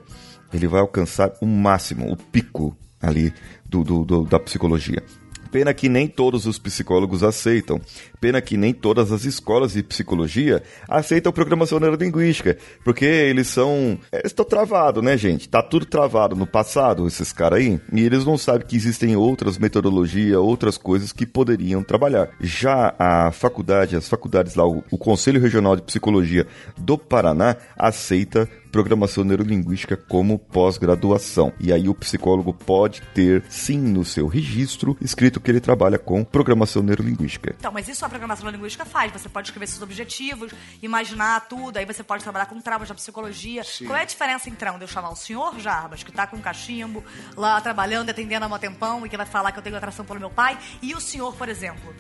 ele 0.53 0.67
vai 0.67 0.81
alcançar 0.81 1.33
o 1.41 1.47
máximo, 1.47 2.13
o 2.13 2.17
pico 2.17 2.77
ali 3.01 3.33
do, 3.65 3.83
do, 3.83 4.05
do 4.05 4.25
da 4.25 4.39
psicologia. 4.39 5.03
Pena 5.51 5.75
que 5.75 5.89
nem 5.89 6.07
todos 6.07 6.47
os 6.47 6.59
psicólogos 6.59 7.23
aceitam. 7.23 7.81
Pena 8.21 8.41
que 8.41 8.57
nem 8.57 8.73
todas 8.73 9.11
as 9.13 9.25
escolas 9.25 9.73
de 9.73 9.83
psicologia 9.83 10.63
aceitam 10.89 11.33
programação 11.33 11.81
neurolinguística, 11.81 12.57
porque 12.85 13.05
eles 13.05 13.49
são. 13.49 13.99
Eles 14.13 14.27
estão 14.27 14.45
travados, 14.45 15.03
né, 15.03 15.17
gente? 15.17 15.49
Tá 15.49 15.63
tudo 15.63 15.87
travado 15.87 16.37
no 16.37 16.47
passado, 16.47 17.07
esses 17.07 17.33
caras 17.33 17.59
aí, 17.61 17.81
e 17.93 18.05
eles 18.05 18.25
não 18.25 18.39
sabem 18.39 18.67
que 18.67 18.77
existem 18.77 19.17
outras 19.17 19.59
metodologias, 19.59 20.37
outras 20.37 20.77
coisas 20.77 21.13
que 21.13 21.27
poderiam 21.27 21.83
trabalhar. 21.83 22.31
Já 22.41 22.95
a 22.99 23.33
faculdade, 23.33 23.97
as 23.97 24.09
faculdades 24.09 24.55
lá, 24.55 24.65
o 24.67 24.99
Conselho 24.99 25.41
Regional 25.41 25.77
de 25.77 25.83
Psicologia 25.83 26.47
do 26.77 26.97
Paraná 26.97 27.57
aceita 27.77 28.49
programação 28.71 29.25
neurolinguística 29.25 29.97
como 29.97 30.39
pós-graduação. 30.39 31.53
E 31.61 31.73
aí 31.73 31.89
o 31.89 31.95
psicólogo 31.95 32.53
pode 32.53 33.03
ter, 33.15 33.45
sim, 33.49 33.79
no 33.79 34.05
seu 34.05 34.27
registro, 34.27 34.97
escrito 35.01 35.41
que 35.41 35.51
ele 35.51 35.61
trabalha 35.61 35.99
com 35.99 36.25
programação 36.25 36.83
neurolinguística. 36.83 37.55
Então, 37.59 37.73
mas 37.73 37.89
isso 37.89 38.05
a 38.05 38.09
programação 38.09 38.45
neurolinguística 38.45 38.85
faz. 38.85 39.13
Você 39.13 39.29
pode 39.29 39.49
escrever 39.49 39.67
seus 39.67 39.83
objetivos, 39.83 40.53
imaginar 40.83 41.49
tudo, 41.49 41.77
aí 41.77 41.85
você 41.85 42.03
pode 42.03 42.23
trabalhar 42.23 42.47
com 42.47 42.61
traumas 42.61 42.89
da 42.89 42.95
psicologia. 42.95 43.65
Sim. 43.65 43.87
Qual 43.87 43.97
é 43.97 44.03
a 44.03 44.05
diferença, 44.05 44.49
então, 44.49 44.79
de 44.79 44.85
eu 44.85 44.89
chamar 44.89 45.11
o 45.11 45.17
senhor 45.17 45.59
Jarbas, 45.59 46.03
que 46.03 46.11
está 46.11 46.27
com 46.27 46.37
um 46.37 46.41
cachimbo, 46.41 47.05
lá 47.37 47.61
trabalhando, 47.61 48.11
atendendo 48.11 48.45
há 48.45 48.49
um 48.49 48.59
tempão, 48.59 49.05
e 49.05 49.09
que 49.09 49.17
vai 49.17 49.27
falar 49.27 49.53
que 49.53 49.59
eu 49.59 49.63
tenho 49.63 49.77
atração 49.77 50.05
pelo 50.05 50.21
meu 50.21 50.31
pai, 50.31 50.59
e 50.81 50.95
o 50.95 51.01
senhor, 51.01 51.35
por 51.35 51.49
exemplo? 51.49 51.95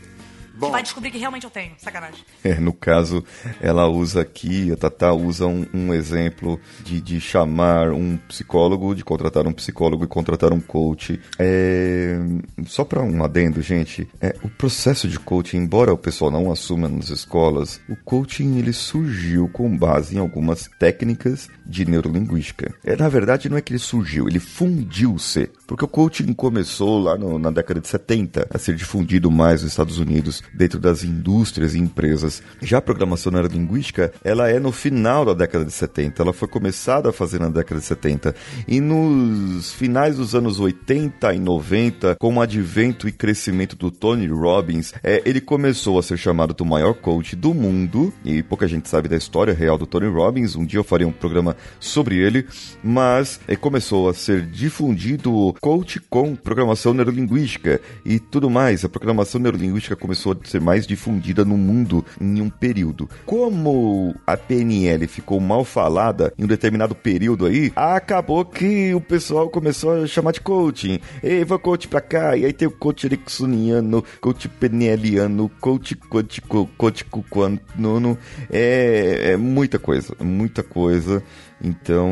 Bom. 0.60 0.66
Que 0.66 0.72
vai 0.72 0.82
descobrir 0.82 1.10
que 1.10 1.18
realmente 1.18 1.44
eu 1.44 1.50
tenho. 1.50 1.72
Sacanagem. 1.78 2.20
É, 2.42 2.58
no 2.58 2.72
caso, 2.72 3.22
ela 3.60 3.86
usa 3.86 4.22
aqui, 4.22 4.72
a 4.72 4.76
Tata 4.76 5.12
usa 5.12 5.46
um, 5.46 5.66
um 5.74 5.92
exemplo 5.92 6.58
de, 6.82 6.98
de 6.98 7.20
chamar 7.20 7.92
um 7.92 8.16
psicólogo, 8.16 8.94
de 8.94 9.04
contratar 9.04 9.46
um 9.46 9.52
psicólogo 9.52 10.04
e 10.04 10.06
contratar 10.06 10.52
um 10.52 10.60
coach. 10.60 11.20
É, 11.38 12.18
só 12.64 12.82
para 12.82 13.02
um 13.02 13.22
adendo, 13.22 13.60
gente, 13.60 14.08
é, 14.20 14.34
o 14.42 14.48
processo 14.48 15.06
de 15.06 15.18
coaching, 15.18 15.58
embora 15.58 15.92
o 15.92 15.98
pessoal 15.98 16.30
não 16.30 16.50
assuma 16.50 16.88
nas 16.88 17.10
escolas, 17.10 17.78
o 17.90 17.96
coaching 17.96 18.58
ele 18.58 18.72
surgiu 18.72 19.48
com 19.48 19.76
base 19.76 20.16
em 20.16 20.18
algumas 20.18 20.68
técnicas 20.78 21.48
de 21.66 21.84
neurolinguística. 21.84 22.74
É, 22.82 22.96
na 22.96 23.08
verdade, 23.08 23.50
não 23.50 23.58
é 23.58 23.60
que 23.60 23.72
ele 23.72 23.78
surgiu, 23.78 24.28
ele 24.28 24.40
fundiu-se. 24.40 25.50
Porque 25.70 25.84
o 25.84 25.88
coaching 25.88 26.32
começou 26.32 26.98
lá 26.98 27.16
no, 27.16 27.38
na 27.38 27.48
década 27.48 27.80
de 27.80 27.86
70 27.86 28.48
a 28.52 28.58
ser 28.58 28.74
difundido 28.74 29.30
mais 29.30 29.62
nos 29.62 29.70
Estados 29.70 30.00
Unidos 30.00 30.42
dentro 30.52 30.80
das 30.80 31.04
indústrias 31.04 31.76
e 31.76 31.78
empresas. 31.78 32.42
Já 32.60 32.78
a 32.78 32.82
programação 32.82 33.30
neurolinguística, 33.30 34.12
ela 34.24 34.50
é 34.50 34.58
no 34.58 34.72
final 34.72 35.24
da 35.24 35.32
década 35.32 35.64
de 35.64 35.70
70, 35.70 36.20
ela 36.20 36.32
foi 36.32 36.48
começada 36.48 37.10
a 37.10 37.12
fazer 37.12 37.38
na 37.38 37.48
década 37.48 37.80
de 37.80 37.86
70. 37.86 38.34
E 38.66 38.80
nos 38.80 39.70
finais 39.70 40.16
dos 40.16 40.34
anos 40.34 40.58
80 40.58 41.34
e 41.34 41.38
90, 41.38 42.16
com 42.16 42.34
o 42.34 42.40
advento 42.40 43.06
e 43.06 43.12
crescimento 43.12 43.76
do 43.76 43.92
Tony 43.92 44.26
Robbins, 44.26 44.92
é, 45.04 45.22
ele 45.24 45.40
começou 45.40 46.00
a 46.00 46.02
ser 46.02 46.18
chamado 46.18 46.52
do 46.52 46.64
maior 46.64 46.94
coach 46.94 47.36
do 47.36 47.54
mundo, 47.54 48.12
e 48.24 48.42
pouca 48.42 48.66
gente 48.66 48.88
sabe 48.88 49.08
da 49.08 49.16
história 49.16 49.54
real 49.54 49.78
do 49.78 49.86
Tony 49.86 50.08
Robbins, 50.08 50.56
um 50.56 50.66
dia 50.66 50.80
eu 50.80 50.84
farei 50.84 51.06
um 51.06 51.12
programa 51.12 51.56
sobre 51.78 52.16
ele, 52.16 52.44
mas 52.82 53.38
é, 53.46 53.54
começou 53.54 54.08
a 54.08 54.14
ser 54.14 54.44
difundido 54.46 55.54
coach 55.60 56.00
com 56.08 56.34
programação 56.34 56.94
neurolinguística 56.94 57.80
e 58.04 58.18
tudo 58.18 58.48
mais. 58.48 58.84
A 58.84 58.88
programação 58.88 59.40
neurolinguística 59.40 59.94
começou 59.94 60.32
a 60.32 60.48
ser 60.48 60.60
mais 60.60 60.86
difundida 60.86 61.44
no 61.44 61.56
mundo 61.56 62.04
em 62.20 62.40
um 62.40 62.48
período. 62.48 63.08
Como 63.26 64.14
a 64.26 64.36
PNL 64.36 65.06
ficou 65.06 65.38
mal 65.40 65.64
falada 65.64 66.32
em 66.38 66.44
um 66.44 66.48
determinado 66.48 66.94
período 66.94 67.46
aí, 67.46 67.72
acabou 67.76 68.44
que 68.44 68.94
o 68.94 69.00
pessoal 69.00 69.48
começou 69.50 70.02
a 70.02 70.06
chamar 70.06 70.32
de 70.32 70.40
coaching. 70.40 70.98
Ei, 71.22 71.44
vou 71.44 71.58
coach 71.58 71.88
pra 71.88 72.00
cá. 72.00 72.36
E 72.36 72.44
aí 72.44 72.52
tem 72.52 72.66
o 72.66 72.70
coach 72.70 73.04
ericksoniano, 73.04 74.04
coach 74.20 74.48
peneliano, 74.48 75.50
coach 75.60 75.94
coach 75.94 76.40
coach 76.76 77.04
cuquano. 77.04 78.18
É, 78.50 79.32
é 79.32 79.36
muita 79.36 79.78
coisa, 79.78 80.14
muita 80.20 80.62
coisa. 80.62 81.22
Então, 81.62 82.08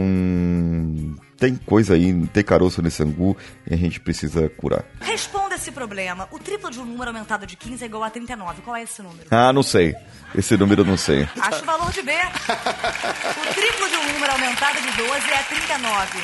tem 1.39 1.55
coisa 1.55 1.95
aí, 1.95 2.27
tem 2.29 2.43
caroço 2.43 2.83
nesse 2.83 3.03
angu 3.03 3.37
e 3.67 3.73
a 3.73 3.77
gente 3.77 4.01
precisa 4.01 4.49
curar. 4.49 4.85
Responda 5.01 5.55
esse 5.55 5.71
problema. 5.71 6.29
O 6.33 6.39
triplo 6.39 6.71
de 6.71 6.81
um 6.81 6.85
número 6.85 7.11
aumentado 7.11 7.47
de 7.47 7.57
15 7.57 7.85
é 7.85 7.87
igual 7.87 8.03
a 8.03 8.11
39. 8.11 8.63
Qual 8.63 8.77
é 8.77 8.83
esse 8.83 9.01
número? 9.03 9.25
Ah, 9.31 9.53
não 9.53 9.63
sei. 9.63 9.95
Esse 10.35 10.57
número 10.57 10.83
eu 10.83 10.87
não 10.87 10.97
sei. 10.97 11.29
Acho 11.41 11.63
o 11.63 11.65
valor 11.65 11.91
de 11.93 12.03
B. 12.03 12.13
O 12.13 13.55
triplo 13.55 13.89
de 13.89 13.97
um 13.97 14.13
número 14.13 14.33
aumentado 14.33 14.81
de 14.83 14.91
12 14.97 15.31
é 15.31 15.43
39. 15.43 16.19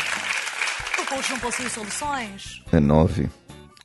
O 1.00 1.06
coach 1.06 1.30
não 1.30 1.38
possui 1.38 1.70
soluções? 1.70 2.62
É 2.72 2.80
9. 2.80 3.28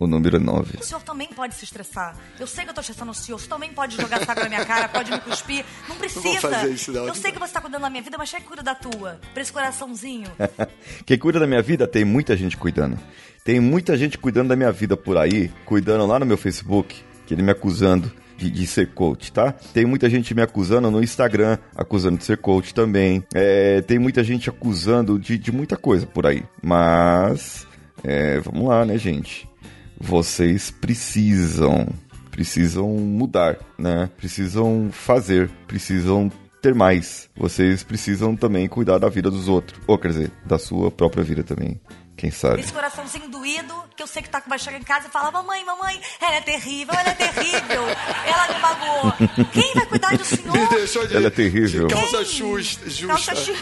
O 0.01 0.07
número 0.07 0.37
é 0.37 0.39
9. 0.39 0.77
O 0.79 0.83
senhor 0.83 1.03
também 1.03 1.27
pode 1.27 1.55
se 1.55 1.65
estressar. 1.65 2.15
Eu 2.39 2.47
sei 2.47 2.63
que 2.63 2.69
eu 2.69 2.73
tô 2.73 2.79
estressando 2.79 3.11
o 3.11 3.13
senhor. 3.13 3.35
O 3.35 3.39
senhor 3.39 3.49
também 3.49 3.73
pode 3.73 3.97
jogar 3.97 4.25
saco 4.25 4.39
na 4.39 4.47
minha 4.47 4.63
cara, 4.63 4.87
pode 4.87 5.11
me 5.11 5.19
cuspir. 5.19 5.65
Não 5.89 5.97
precisa. 5.97 6.25
Não 6.25 6.35
fazer 6.35 6.71
isso, 6.71 6.93
não. 6.93 7.05
Eu 7.05 7.13
sei 7.13 7.33
que 7.33 7.37
você 7.37 7.51
tá 7.51 7.59
cuidando 7.59 7.81
da 7.81 7.89
minha 7.89 8.01
vida, 8.01 8.17
mas 8.17 8.31
quem 8.31 8.39
cuida 8.39 8.63
da 8.63 8.73
tua? 8.73 9.19
Pra 9.33 9.43
esse 9.43 9.51
coraçãozinho. 9.51 10.31
quem 11.05 11.19
cuida 11.19 11.37
da 11.37 11.45
minha 11.45 11.61
vida, 11.61 11.85
tem 11.85 12.05
muita 12.05 12.37
gente 12.37 12.55
cuidando. 12.55 12.97
Tem 13.43 13.59
muita 13.59 13.97
gente 13.97 14.17
cuidando 14.17 14.47
da 14.47 14.55
minha 14.55 14.71
vida 14.71 14.95
por 14.95 15.17
aí, 15.17 15.51
cuidando 15.65 16.05
lá 16.05 16.17
no 16.17 16.25
meu 16.25 16.37
Facebook, 16.37 17.03
que 17.27 17.33
ele 17.33 17.41
me 17.41 17.51
acusando 17.51 18.09
de, 18.37 18.49
de, 18.49 18.67
ser 18.67 18.93
coach, 18.93 19.33
tá? 19.33 19.51
Tem 19.51 19.85
muita 19.85 20.09
gente 20.09 20.33
me 20.33 20.41
acusando 20.41 20.89
no 20.89 21.03
Instagram, 21.03 21.57
acusando 21.75 22.17
de 22.17 22.23
ser 22.23 22.37
coach 22.37 22.73
também. 22.73 23.21
É, 23.33 23.81
tem 23.81 23.99
muita 23.99 24.23
gente 24.23 24.49
acusando 24.49 25.19
de, 25.19 25.37
de 25.37 25.51
muita 25.51 25.75
coisa 25.75 26.07
por 26.07 26.25
aí. 26.25 26.45
Mas, 26.63 27.67
é, 28.01 28.39
vamos 28.39 28.65
lá, 28.65 28.85
né, 28.85 28.97
gente? 28.97 29.49
Vocês 29.99 30.71
precisam, 30.71 31.87
precisam 32.31 32.87
mudar, 32.89 33.57
né? 33.77 34.09
Precisam 34.17 34.89
fazer, 34.91 35.49
precisam 35.67 36.31
ter 36.61 36.73
mais. 36.75 37.29
Vocês 37.35 37.83
precisam 37.83 38.35
também 38.35 38.67
cuidar 38.67 38.97
da 38.97 39.09
vida 39.09 39.29
dos 39.31 39.47
outros, 39.47 39.79
ou 39.87 39.97
quer 39.97 40.09
dizer, 40.09 40.31
da 40.45 40.57
sua 40.59 40.89
própria 40.91 41.23
vida 41.23 41.43
também. 41.43 41.79
Quem 42.17 42.29
sabe? 42.31 42.59
Esse 42.59 42.73
coraçãozinho 42.73 43.29
doído, 43.29 43.73
que 43.95 44.03
eu 44.03 44.07
sei 44.07 44.21
que 44.21 44.29
tá, 44.29 44.43
vai 44.45 44.59
chegar 44.59 44.77
em 44.77 44.83
casa 44.83 45.07
e 45.07 45.09
fala: 45.09 45.31
Mamãe, 45.31 45.63
mamãe, 45.65 46.01
ela 46.21 46.35
é 46.35 46.41
terrível, 46.41 46.93
ela 46.93 47.09
é 47.11 47.13
terrível, 47.13 47.81
ela 48.25 48.53
me 48.53 48.59
magoou. 48.61 49.13
Quem 49.53 49.73
vai 49.73 49.85
cuidar 49.85 50.17
do 50.17 50.25
senhor? 50.25 50.51
Me 50.51 50.67
deixou 50.67 51.07
de, 51.07 51.15
Ela 51.15 51.27
é 51.27 51.29
terrível. 51.29 51.87
de 51.87 51.93
calça 51.93 52.25
justa. 52.25 52.89
justa. 52.89 53.07
Calça 53.07 53.35
chu- 53.39 53.53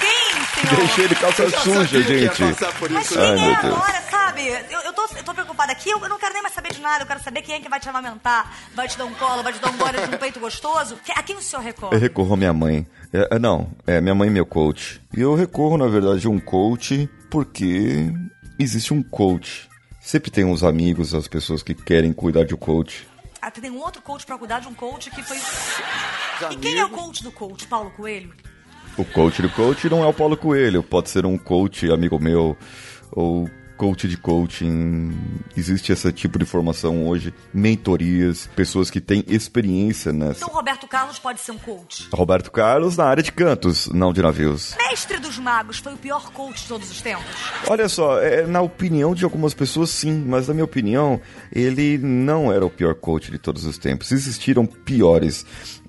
Quem, 0.00 0.64
senhor? 0.66 0.76
Deixei 0.80 1.04
ele 1.04 1.14
calça 1.14 1.42
Eu 1.42 1.50
suja, 1.50 2.02
gente. 2.02 2.42
Mas 2.90 3.08
quem 3.08 3.18
Ai, 3.18 3.28
é 3.28 3.40
meu 3.40 3.60
Deus. 3.62 3.74
agora, 3.74 4.02
sabe? 4.10 4.46
Eu, 4.48 4.80
eu, 4.80 4.92
tô, 4.92 5.08
eu 5.16 5.24
tô 5.24 5.34
preocupada 5.34 5.72
aqui, 5.72 5.90
eu 5.90 5.98
não 6.08 6.18
quero 6.18 6.32
nem 6.34 6.42
mais 6.42 6.54
saber 6.54 6.72
de 6.72 6.80
nada, 6.80 7.02
eu 7.04 7.06
quero 7.06 7.22
saber 7.22 7.42
quem 7.42 7.54
é 7.56 7.60
que 7.60 7.68
vai 7.68 7.78
te 7.80 7.88
amamentar, 7.88 8.52
vai 8.74 8.88
te 8.88 8.96
dar 8.98 9.04
um 9.04 9.14
colo, 9.14 9.42
vai 9.42 9.52
te 9.52 9.58
dar 9.60 9.70
um 9.70 9.76
gole 9.76 9.92
de 10.06 10.14
um 10.14 10.18
peito 10.18 10.40
gostoso. 10.40 10.96
Que- 11.04 11.12
A 11.12 11.22
quem 11.22 11.36
o 11.36 11.42
senhor 11.42 11.62
Eu 11.62 11.66
recorre? 11.66 11.96
recorro 11.98 12.34
à 12.34 12.36
minha 12.36 12.52
mãe. 12.52 12.86
É, 13.12 13.36
é, 13.36 13.38
não, 13.38 13.70
é 13.86 14.00
minha 14.00 14.14
mãe 14.14 14.28
e 14.28 14.32
meu 14.32 14.44
coach. 14.46 15.00
E 15.16 15.20
eu 15.20 15.34
recorro, 15.34 15.76
na 15.78 15.86
verdade, 15.86 16.26
a 16.26 16.30
um 16.30 16.40
coach 16.40 17.08
porque 17.30 18.10
existe 18.58 18.92
um 18.92 19.02
coach. 19.02 19.68
Sempre 20.00 20.30
tem 20.30 20.44
uns 20.44 20.62
amigos, 20.62 21.14
as 21.14 21.26
pessoas 21.28 21.62
que 21.62 21.74
querem 21.74 22.12
cuidar 22.12 22.44
de 22.44 22.54
um 22.54 22.58
coach. 22.58 23.06
Ah, 23.40 23.50
tem 23.50 23.70
um 23.70 23.78
outro 23.78 24.00
coach 24.02 24.24
pra 24.26 24.36
cuidar 24.38 24.60
de 24.60 24.68
um 24.68 24.74
coach 24.74 25.10
que 25.10 25.22
foi... 25.22 25.36
Os 25.36 25.44
E 26.54 26.56
quem 26.56 26.78
é 26.78 26.84
o 26.84 26.88
coach 26.90 27.22
do 27.22 27.30
coach? 27.30 27.66
Paulo 27.66 27.90
Coelho? 27.90 28.32
O 28.96 29.04
coach 29.04 29.42
do 29.42 29.48
coach 29.50 29.88
não 29.88 30.04
é 30.04 30.06
o 30.06 30.12
Paulo 30.12 30.36
Coelho, 30.36 30.82
pode 30.82 31.10
ser 31.10 31.26
um 31.26 31.36
coach 31.36 31.90
amigo 31.90 32.18
meu, 32.20 32.56
ou 33.10 33.50
coach 33.76 34.08
de 34.08 34.16
coaching. 34.16 35.12
Existe 35.56 35.92
esse 35.92 36.12
tipo 36.12 36.38
de 36.38 36.44
formação 36.44 37.06
hoje, 37.06 37.32
mentorias, 37.52 38.48
pessoas 38.54 38.90
que 38.90 39.00
têm 39.00 39.24
experiência 39.28 40.12
nessa. 40.12 40.44
Então 40.44 40.54
Roberto 40.54 40.86
Carlos 40.86 41.18
pode 41.18 41.40
ser 41.40 41.52
um 41.52 41.58
coach. 41.58 42.08
Roberto 42.12 42.50
Carlos 42.50 42.96
na 42.96 43.04
área 43.04 43.22
de 43.22 43.32
cantos, 43.32 43.88
não 43.88 44.12
de 44.12 44.22
navios. 44.22 44.74
Mestre 44.90 45.18
dos 45.18 45.38
Magos 45.38 45.78
foi 45.78 45.94
o 45.94 45.98
pior 45.98 46.30
coach 46.32 46.62
de 46.62 46.68
todos 46.68 46.90
os 46.90 47.00
tempos. 47.00 47.24
Olha 47.68 47.88
só, 47.88 48.20
é, 48.20 48.46
na 48.46 48.60
opinião 48.60 49.14
de 49.14 49.24
algumas 49.24 49.54
pessoas, 49.54 49.90
sim, 49.90 50.24
mas 50.26 50.48
na 50.48 50.54
minha 50.54 50.64
opinião, 50.64 51.20
ele 51.52 51.98
não 51.98 52.52
era 52.52 52.64
o 52.64 52.70
pior 52.70 52.94
coach 52.94 53.30
de 53.30 53.38
todos 53.38 53.64
os 53.64 53.78
tempos. 53.78 54.12
Existiram 54.12 54.66
piores. 54.66 55.44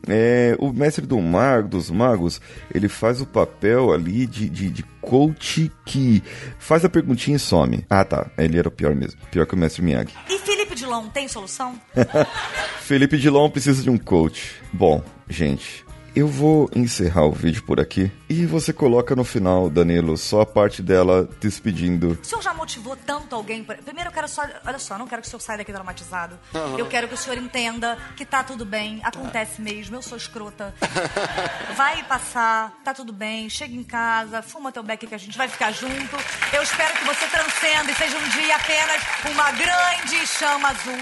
É, 0.08 0.56
o 0.60 0.72
mestre 0.72 1.06
do 1.06 1.20
mago, 1.20 1.68
dos 1.68 1.90
magos, 1.90 2.40
ele 2.74 2.88
faz 2.88 3.22
o 3.22 3.26
papel 3.26 3.92
ali 3.92 4.28
de, 4.28 4.48
de, 4.50 4.70
de 4.70 4.84
coach 5.02 5.72
que 5.84 6.22
faz 6.60 6.86
a 6.86 6.90
perguntinha 6.90 7.38
e 7.38 7.40
some. 7.40 7.75
Ah, 7.90 8.04
tá, 8.04 8.30
ele 8.38 8.58
era 8.58 8.68
o 8.68 8.72
pior 8.72 8.96
mesmo. 8.96 9.20
Pior 9.32 9.46
que 9.46 9.54
o 9.54 9.58
mestre 9.58 9.82
Miyagi. 9.82 10.14
E 10.30 10.38
Felipe 10.40 10.76
Dilon 10.76 11.08
tem 11.10 11.28
solução? 11.28 11.80
Felipe 12.82 13.18
Dilon 13.18 13.50
precisa 13.50 13.82
de 13.82 13.90
um 13.90 13.98
coach. 13.98 14.62
Bom, 14.72 15.04
gente, 15.30 15.85
eu 16.16 16.28
vou 16.28 16.70
encerrar 16.76 17.26
o 17.26 17.32
vídeo 17.32 17.62
por 17.64 17.80
aqui 17.80 18.12
e 18.30 18.46
você 18.46 18.72
coloca 18.72 19.16
no 19.16 19.24
final, 19.24 19.70
Danilo, 19.70 20.18
só 20.18 20.42
a 20.42 20.46
parte 20.46 20.82
dela 20.82 21.28
despedindo. 21.42 22.18
O 22.22 22.26
senhor 22.26 22.42
já 22.42 22.54
motivou 22.54 22.96
tanto 22.96 23.36
alguém? 23.36 23.64
pra- 23.64 23.76
Primeiro 23.78 24.10
eu 24.10 24.14
quero 24.14 24.28
só. 24.28 24.44
Olha 24.66 24.80
só, 24.80 24.98
não 24.98 25.08
quero 25.08 25.22
que 25.22 25.28
o 25.28 25.30
senhor 25.32 25.42
saia 25.42 25.58
daqui 25.58 25.72
dramatizado. 25.72 26.40
Eu 26.78 26.86
quero 26.88 27.08
que 27.08 27.14
o 27.14 27.18
senhor 27.18 27.38
entenda 27.38 27.98
que 28.16 28.26
tá 28.26 28.44
tudo 28.44 28.66
bem, 28.66 29.00
acontece 29.04 29.62
mesmo, 29.62 29.96
eu 29.96 30.02
sou 30.02 30.18
escrota. 30.18 30.74
Vai 31.76 32.04
passar, 32.04 32.74
tá 32.84 32.94
tudo 32.94 33.12
bem, 33.12 33.50
chega 33.50 33.76
em 33.76 33.84
casa, 33.84 34.42
fuma 34.42 34.72
teu 34.72 34.84
beck 34.84 35.06
que 35.06 35.16
a 35.16 35.18
gente 35.18 35.38
vai 35.38 35.48
ficar 35.48 35.72
junto. 35.72 36.16
Eu 36.54 36.64
espero 36.64 36.94
que 36.98 37.06
você 37.06 37.28
transcenda 37.28 37.92
e 37.92 37.96
seja 37.96 38.18
um 38.18 38.30
dia 38.30 38.56
apenas 38.56 39.02
uma 39.32 39.52
grande 39.52 40.26
chama 40.28 40.70
azul. 40.70 41.00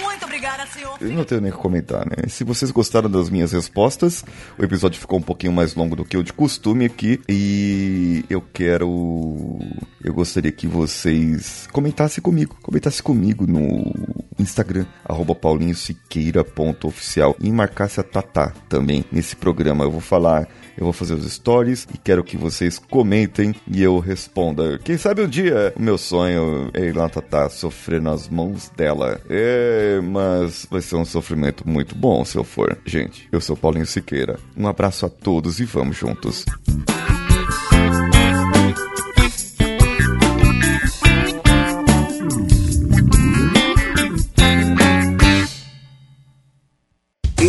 Muito 0.00 0.24
obrigada, 0.24 0.66
senhor. 0.66 0.96
Eu 1.00 1.10
não 1.10 1.24
tenho 1.24 1.40
nem 1.40 1.50
o 1.50 1.54
que 1.54 1.60
comentar, 1.60 2.06
né? 2.06 2.28
Se 2.28 2.44
vocês 2.44 2.70
gostaram 2.70 3.10
das 3.10 3.30
minhas 3.30 3.52
respostas, 3.52 4.24
o 4.58 4.64
episódio 4.64 5.00
ficou 5.00 5.18
um 5.18 5.22
pouquinho 5.22 5.52
mais 5.52 5.74
longo 5.74 5.94
do 5.94 6.04
que 6.04 6.16
o 6.16 6.22
de 6.22 6.32
costume 6.32 6.84
aqui. 6.84 7.20
E 7.28 8.24
eu 8.28 8.40
quero. 8.40 9.58
Eu 10.02 10.12
gostaria 10.12 10.52
que 10.52 10.66
vocês 10.66 11.68
comentassem 11.72 12.22
comigo. 12.22 12.56
Comentassem 12.62 13.02
comigo 13.02 13.46
no 13.46 13.92
Instagram, 14.38 14.86
arroba 15.04 15.34
paulinhosiqueira.oficial. 15.34 17.36
E 17.40 17.50
marcasse 17.52 18.00
a 18.00 18.02
Tatá 18.02 18.52
também 18.68 19.04
nesse 19.12 19.36
programa. 19.36 19.84
Eu 19.84 19.90
vou 19.90 20.00
falar. 20.00 20.48
Eu 20.76 20.84
vou 20.84 20.92
fazer 20.92 21.14
os 21.14 21.30
stories 21.32 21.86
e 21.94 21.98
quero 21.98 22.24
que 22.24 22.36
vocês 22.36 22.78
comentem 22.78 23.54
e 23.66 23.82
eu 23.82 23.98
responda. 23.98 24.78
Quem 24.78 24.96
sabe 24.96 25.22
um 25.22 25.28
dia 25.28 25.72
o 25.76 25.82
meu 25.82 25.98
sonho 25.98 26.70
é 26.74 26.86
ir 26.86 26.96
lá 26.96 27.08
Tatá 27.08 27.48
sofrer 27.48 28.00
nas 28.00 28.28
mãos 28.28 28.70
dela. 28.76 29.20
É, 29.28 30.00
mas 30.02 30.66
vai 30.70 30.80
ser 30.80 30.96
um 30.96 31.04
sofrimento 31.04 31.68
muito 31.68 31.94
bom 31.94 32.24
se 32.24 32.36
eu 32.36 32.44
for. 32.44 32.76
Gente, 32.84 33.28
eu 33.30 33.40
sou 33.40 33.56
Paulinho 33.56 33.86
Siqueira. 33.86 34.38
Um 34.56 34.66
abraço 34.66 35.06
a 35.06 35.08
todos 35.08 35.60
e 35.60 35.64
vamos 35.64 35.96
juntos. 35.96 36.44